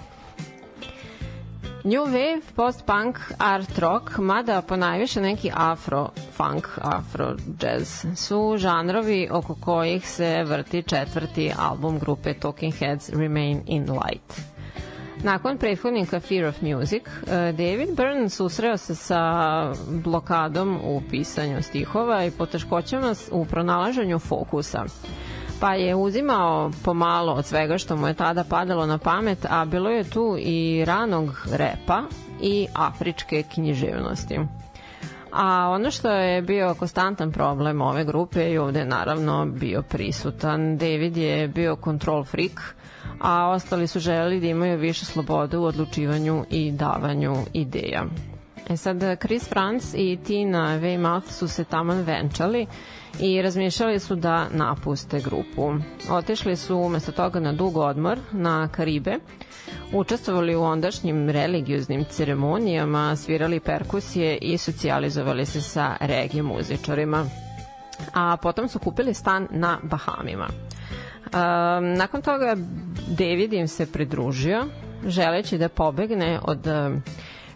[1.85, 10.09] New Wave, post-punk, art rock, mada po najviše neki afro-funk, afro-jazz su žanrovi oko kojih
[10.09, 14.58] se vrti četvrti album grupe Talking Heads Remain in Light.
[15.23, 22.25] Nakon prethodnika Fear of Music, eh, David Byrne susreo se sa blokadom u pisanju stihova
[22.25, 24.85] i poteškoćama u pronalaženju fokusa
[25.61, 29.91] pa je uzimao pomalo od svega što mu je tada padalo na pamet, a bilo
[29.91, 32.03] je tu i ranog repa
[32.43, 34.41] i afričke književnosti.
[35.33, 40.77] A ono što je bio konstantan problem ove grupe i ovde je naravno bio prisutan.
[40.77, 42.75] David je bio control freak,
[43.21, 48.05] a ostali su želeli da imaju više slobode u odlučivanju i davanju ideja.
[48.69, 52.67] E sad, Chris Franz i Tina Weymouth su se taman venčali
[53.21, 55.75] i razmišljali su da napuste grupu.
[56.11, 59.17] Otišli su umesto toga na dug odmor na Karibe,
[59.93, 67.25] učestvovali u ondašnjim religioznim ceremonijama, svirali perkusije i socijalizovali se sa regije muzičarima.
[68.15, 70.49] A potom su kupili stan na Bahamima.
[71.97, 72.57] Nakon toga
[73.09, 74.65] David im se pridružio,
[75.07, 76.67] želeći da pobegne od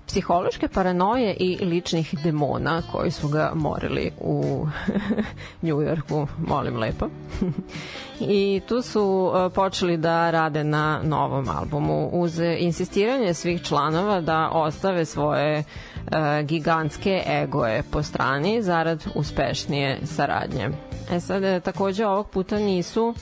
[0.06, 4.66] psihološke paranoje i ličnih demona koji su ga morili u
[5.62, 7.06] Njujorku, molim lepo.
[8.20, 15.04] I tu su počeli da rade na novom albumu uz insistiranje svih članova da ostave
[15.04, 20.70] svoje uh, gigantske egoje po strani zarad uspešnije saradnje.
[21.10, 23.14] E sad, takođe ovog puta nisu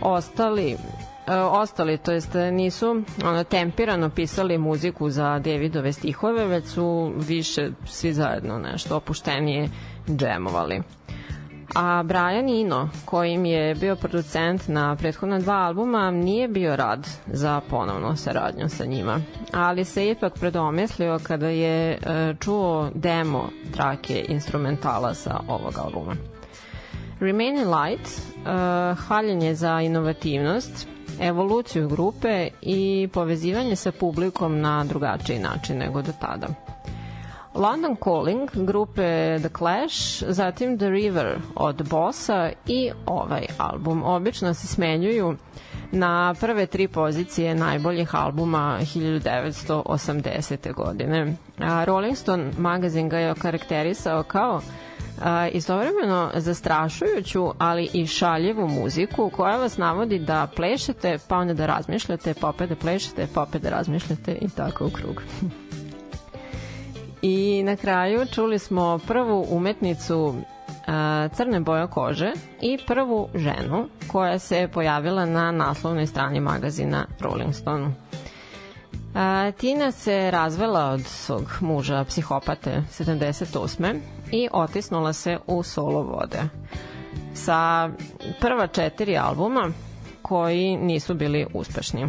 [0.00, 0.76] ostali
[1.26, 7.70] E, ostali, to jest nisu ono, tempirano pisali muziku za Davidove stihove, već su više
[7.86, 9.68] svi zajedno nešto opuštenije
[10.08, 10.82] džemovali.
[11.74, 17.60] A Brian Ino, kojim je bio producent na prethodna dva albuma, nije bio rad za
[17.70, 19.20] ponovnu saradnju sa njima.
[19.52, 21.98] Ali se ipak predomislio kada je e,
[22.40, 26.35] čuo demo trake instrumentala sa ovog albuma.
[27.20, 30.88] Remaining Light, uh, hvaljenje za inovativnost,
[31.20, 36.46] evoluciju grupe i povezivanje sa publikom na drugačiji način nego do tada.
[37.54, 44.02] London Calling grupe The Clash, zatim The River od Bossa i ovaj album.
[44.04, 45.36] Obično se smenjuju
[45.92, 50.74] na prve tri pozicije najboljih albuma 1980.
[50.74, 51.36] godine.
[51.58, 54.85] A Rolling Stone magazin ga je okarakterisao kao a,
[55.52, 62.34] istovremeno zastrašujuću, ali i šaljevu muziku koja vas navodi da plešete, pa onda da razmišljate,
[62.40, 65.22] pa opet da plešete, pa opet da razmišljate i tako u krug.
[67.22, 70.34] I na kraju čuli smo prvu umetnicu
[71.32, 77.90] crne boje kože i prvu ženu koja se pojavila na naslovnoj strani magazina Rolling Stone.
[79.58, 84.00] Tina se razvela od svog muža psihopate 78
[84.32, 86.42] i otisnula se u solo vode.
[87.34, 87.90] Sa
[88.40, 89.70] prva četiri albuma
[90.22, 92.06] koji nisu bili uspešni.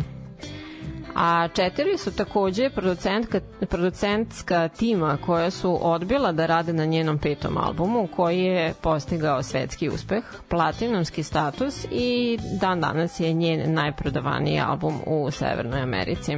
[1.16, 3.40] A četiri su takođe producentka,
[3.70, 9.90] producentska tima koja su odbila da rade na njenom petom albumu koji je postigao svetski
[9.90, 16.38] uspeh, platinumski status i dan danas je njen najprodavaniji album u Severnoj Americi.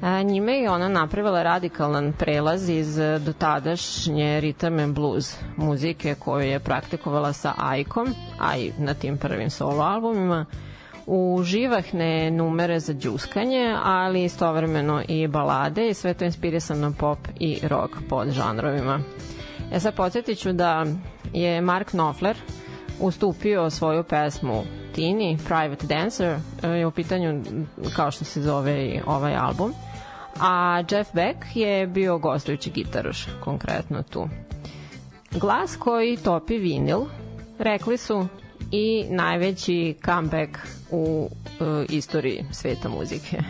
[0.00, 6.60] A, njime je ona napravila radikalan prelaz iz dotadašnje rhythm and blues muzike koju je
[6.60, 10.46] praktikovala sa Aikom, a i na tim prvim solo albumima,
[11.06, 17.58] u živahne numere za džuskanje, ali istovremeno i balade i sve to inspirisano pop i
[17.62, 19.00] rock pod žanrovima.
[19.72, 20.86] E sad podsjetit ću da
[21.32, 22.36] je Mark Knopfler
[23.00, 24.62] ustupio svoju pesmu
[24.94, 27.42] Tini, Private Dancer, e, je u pitanju
[27.96, 29.72] kao što se zove i ovaj album
[30.40, 34.28] a Jeff Beck je bio gostujući gitaroš konkretno tu.
[35.30, 37.00] Glas koji topi vinil,
[37.58, 38.26] rekli su
[38.72, 40.58] i najveći comeback
[40.90, 41.28] u
[41.60, 43.42] uh, istoriji sveta muzike.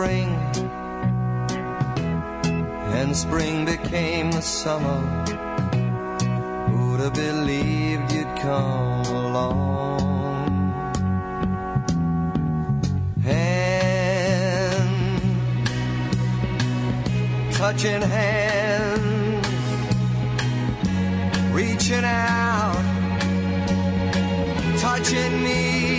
[0.00, 0.32] Spring,
[2.96, 5.00] and spring became the summer.
[6.70, 10.00] Who'd have believed you'd come along?
[13.26, 15.22] And
[17.52, 19.46] touching hands,
[21.52, 22.82] reaching out,
[24.78, 25.89] touching me,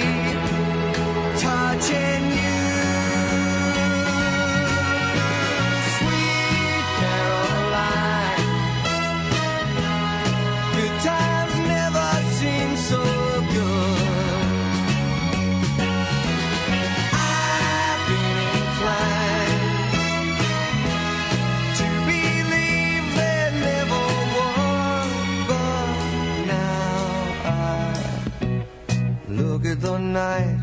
[30.12, 30.59] night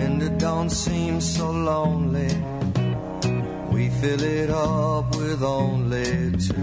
[0.00, 2.34] and it don't seem so lonely.
[3.70, 6.57] We fill it up with only two.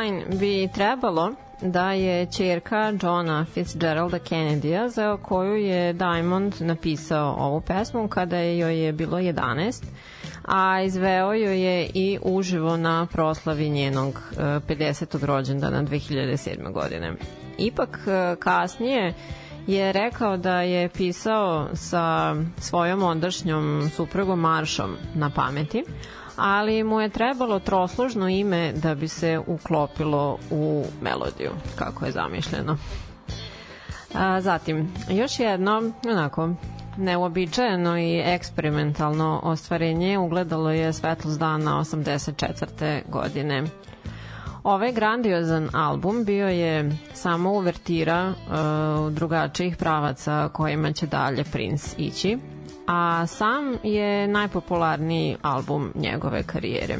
[0.00, 1.32] Caroline bi trebalo
[1.62, 8.84] da je čerka Johna Fitzgeralda Kennedya za koju je Diamond napisao ovu pesmu kada joj
[8.84, 9.84] je bilo 11
[10.44, 15.24] a izveo joj je i uživo na proslavi njenog e, 50.
[15.24, 16.72] rođendana 2007.
[16.72, 17.12] godine.
[17.58, 19.14] Ipak e, kasnije
[19.66, 25.84] je rekao da je pisao sa svojom ondašnjom suprugom Maršom na pameti,
[26.40, 32.76] ali mu je trebalo trosložno ime da bi se uklopilo u melodiju, kako je zamišljeno.
[34.14, 36.48] A, zatim, još jedno, onako,
[36.96, 43.00] neuobičajeno i eksperimentalno ostvarenje ugledalo je svetlost dana 84.
[43.08, 43.64] godine.
[44.64, 52.38] Ovaj grandiozan album bio je samo uvertira uh, drugačijih pravaca kojima će dalje Prince ići,
[52.90, 56.96] a sam je najpopularniji album njegove karijere.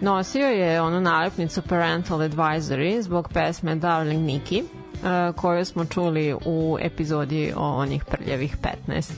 [0.00, 6.78] Nosio je onu nalepnicu Parental Advisory zbog pesme Darling Nikki, uh, koju smo čuli u
[6.80, 8.56] epizodi o onih prljavih
[8.88, 9.12] 15.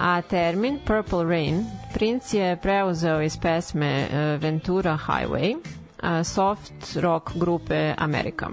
[0.00, 1.64] A termin Purple Rain
[1.94, 8.46] Prince je preuzeo iz pesme uh, Ventura Highway, uh, soft rock grupe America.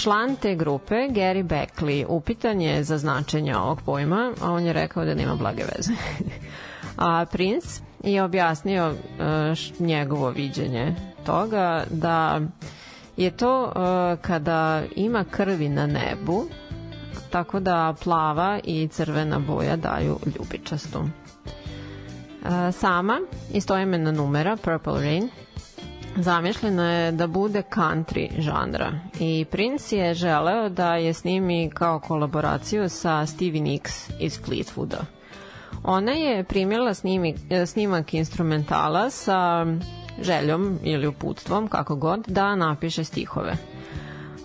[0.00, 5.04] Član te grupe, Gary Beckley, upitan je za značenje ovog pojma, a on je rekao
[5.04, 5.92] da nema blage veze.
[6.96, 10.94] a Prince je objasnio uh, njegovo viđenje
[11.26, 12.40] toga da
[13.16, 16.44] je to uh, kada ima krvi na nebu,
[17.30, 20.98] tako da plava i crvena boja daju ljubičastu.
[20.98, 21.08] Uh,
[22.72, 23.20] sama,
[23.52, 25.28] istoimena numera, Purple Rain,
[26.16, 32.88] zamišljena je da bude country žanra i Prince je želeo da je snimi kao kolaboraciju
[32.88, 35.04] sa Stevie Nicks iz Fleetwooda.
[35.84, 37.34] Ona je primila snimi,
[37.66, 39.66] snimak instrumentala sa
[40.22, 43.56] željom ili uputstvom, kako god, da napiše stihove.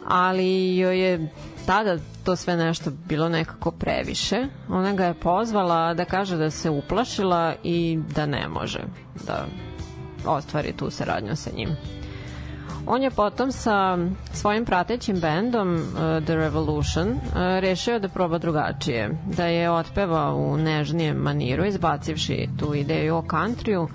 [0.07, 1.30] Ali joj je
[1.66, 4.47] tada to sve nešto bilo nekako previše.
[4.70, 8.80] Ona ga je pozvala da kaže da se uplašila i da ne može
[9.28, 9.45] da
[10.28, 11.70] ostvari tu saradnju sa njim.
[12.88, 13.98] On je potom sa
[14.34, 15.82] svojim pratećim bendom uh,
[16.26, 17.20] The Revolution uh,
[17.60, 23.88] rešio da proba drugačije, da je otpevao u nežnijem maniru, izbacivši tu ideju o countryu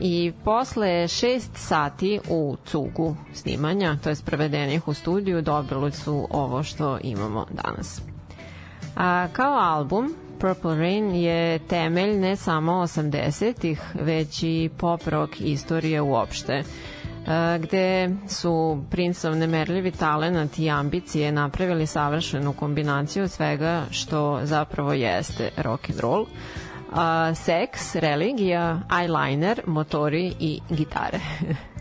[0.00, 6.62] i posle šest sati u cugu snimanja, to je prevedenih u studiju, dobili su ovo
[6.62, 8.02] što imamo danas.
[8.96, 16.00] A, kao album, Purple Rain je temelj ne samo 80-ih, već i pop rock istorije
[16.00, 16.62] uopšte
[17.58, 25.90] gde su Princov nemerljivi talenat i ambicije napravili savršenu kombinaciju svega što zapravo jeste rock
[25.90, 26.26] and roll.
[27.34, 31.20] Seks, religija, eyeliner, motori i gitare.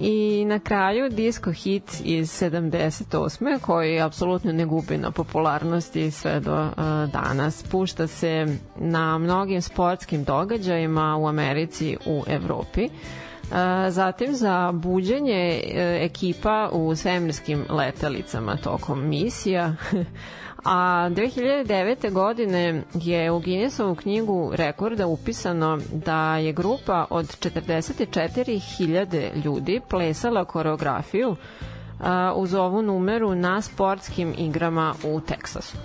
[0.00, 3.58] I na kraju disco hit iz 78.
[3.60, 6.72] koji apsolutno ne gubi na popularnosti sve do uh,
[7.12, 7.62] danas.
[7.62, 12.88] Pušta se na mnogim sportskim događajima u Americi, u Evropi.
[13.88, 15.32] Zatim za buđenje
[15.64, 19.74] e, ekipa u svemirskim letalicama tokom misija.
[20.64, 22.12] A 2009.
[22.12, 31.36] godine je u Guinnessovu knjigu rekorda upisano da je grupa od 44.000 ljudi plesala koreografiju
[32.36, 35.76] uz ovu numeru na sportskim igrama u Teksasu.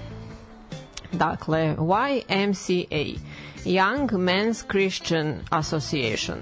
[1.12, 3.20] Dakle, YMCA,
[3.66, 6.38] Young Men's Christian Association,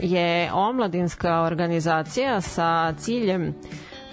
[0.00, 3.54] je omladinska organizacija sa ciljem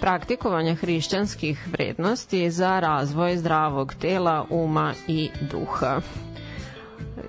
[0.00, 6.00] praktikovanja hrišćanskih vrednosti za razvoj zdravog tela, uma i duha.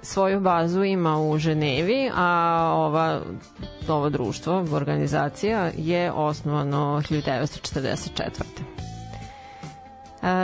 [0.01, 2.27] Svoju bazu ima u Ženevi, a
[2.75, 3.21] ova,
[3.87, 8.29] ovo društvo, organizacija, je osnovano 1944.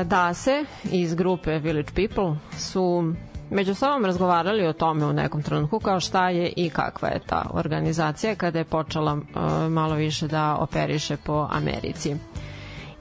[0.04, 3.14] Da se iz grupe Village People su
[3.50, 7.46] među sobom razgovarali o tome u nekom trenutku kao šta je i kakva je ta
[7.54, 9.22] organizacija kada je počela uh,
[9.70, 12.16] malo više da operiše po Americi.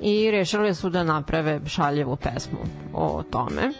[0.00, 2.58] I rešili su da naprave šaljevu pesmu
[2.94, 3.72] o tome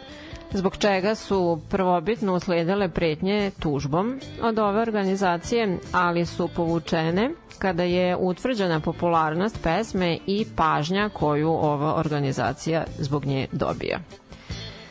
[0.52, 8.16] zbog čega su prvobitno usledile pretnje tužbom od ove organizacije, ali su povučene kada je
[8.16, 13.98] utvrđena popularnost pesme i pažnja koju ova organizacija zbog nje dobija.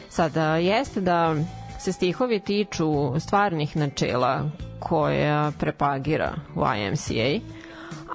[0.09, 1.36] Sada jeste da
[1.86, 2.86] se stihovi tiču
[3.19, 7.39] stvarnih načela koja prepagira YMCA,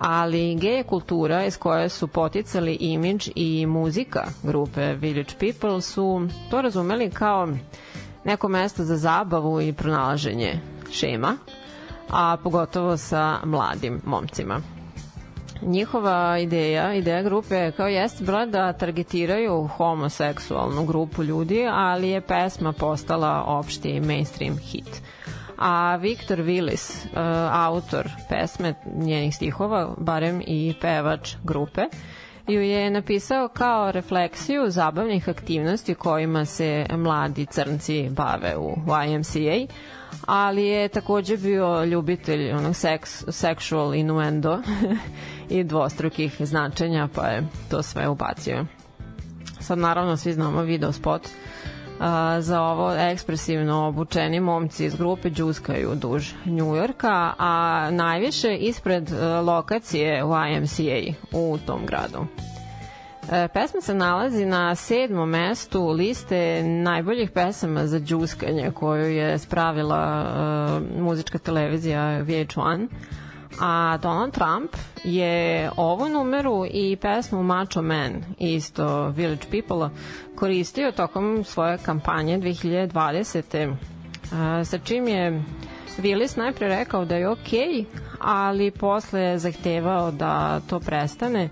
[0.01, 6.63] ali geje kultura iz koje su poticali imidž i muzika grupe Village People su to
[6.63, 7.49] razumeli kao
[8.25, 10.61] neko mesto za zabavu i pronalaženje
[10.93, 11.37] šema,
[12.09, 14.61] a pogotovo sa mladim momcima
[15.63, 22.73] njihova ideja, ideja grupe kao jeste bila da targetiraju homoseksualnu grupu ljudi, ali je pesma
[22.73, 25.03] postala opšti mainstream hit.
[25.59, 27.19] A Viktor Willis, uh,
[27.53, 31.83] autor pesme njenih stihova, barem i pevač grupe,
[32.49, 39.73] ju je napisao kao refleksiju zabavnih aktivnosti kojima se mladi crnci bave u YMCA,
[40.27, 44.63] ali je takođe bio ljubitelj onog seks, sexual innuendo
[45.49, 48.65] i dvostrukih značenja, pa je to sve ubacio.
[49.61, 51.29] Sad naravno svi znamo video spot
[52.01, 59.41] a, za ovo ekspresivno obučeni momci iz grupe džuskaju duž Njujorka, a najviše ispred a,
[59.41, 62.27] lokacije YMCA u tom gradu.
[63.33, 70.25] E, pesma se nalazi na sedmom mestu liste najboljih pesama za džuskanje koju je spravila
[70.25, 72.89] uh, muzička televizija VH1
[73.61, 74.71] a Donald Trump
[75.05, 79.91] je ovu numeru i pesmu Macho Man, isto Village People,
[80.35, 83.69] koristio tokom svoje kampanje 2020.
[83.69, 83.77] Uh,
[84.67, 85.43] sa čim je
[85.99, 87.85] Willis najpre rekao da je okej, okay,
[88.21, 91.49] ali posle je zahtevao da to prestane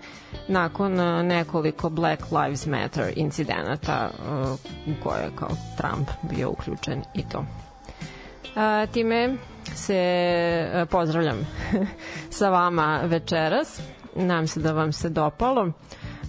[0.48, 4.52] nakon uh, nekoliko Black Lives Matter incidenata uh,
[4.86, 7.38] u koje je kao Trump bio uključen i to.
[7.38, 9.36] Uh, time
[9.74, 11.36] se pozdravljam
[12.30, 13.80] sa vama večeras.
[14.14, 15.72] Nadam se da vam se dopalo.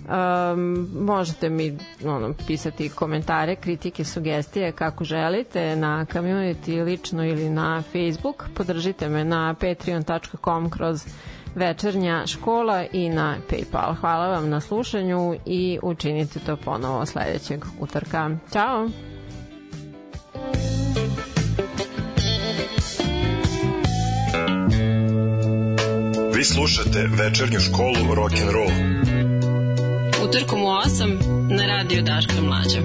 [0.10, 7.84] Um, možete mi ono, pisati komentare, kritike, sugestije kako želite na community lično ili na
[7.92, 8.44] Facebook.
[8.54, 11.06] Podržite me na patreon.com kroz
[11.56, 13.96] večernja škola i na Paypal.
[13.96, 18.30] Hvala vam na slušanju i učinite to ponovo sledećeg utorka.
[18.54, 18.90] Ćao!
[26.36, 28.34] Vi slušate večernju školu rock
[30.30, 31.18] Utorkom u 8
[31.58, 32.80] na radio Daška Mlađa.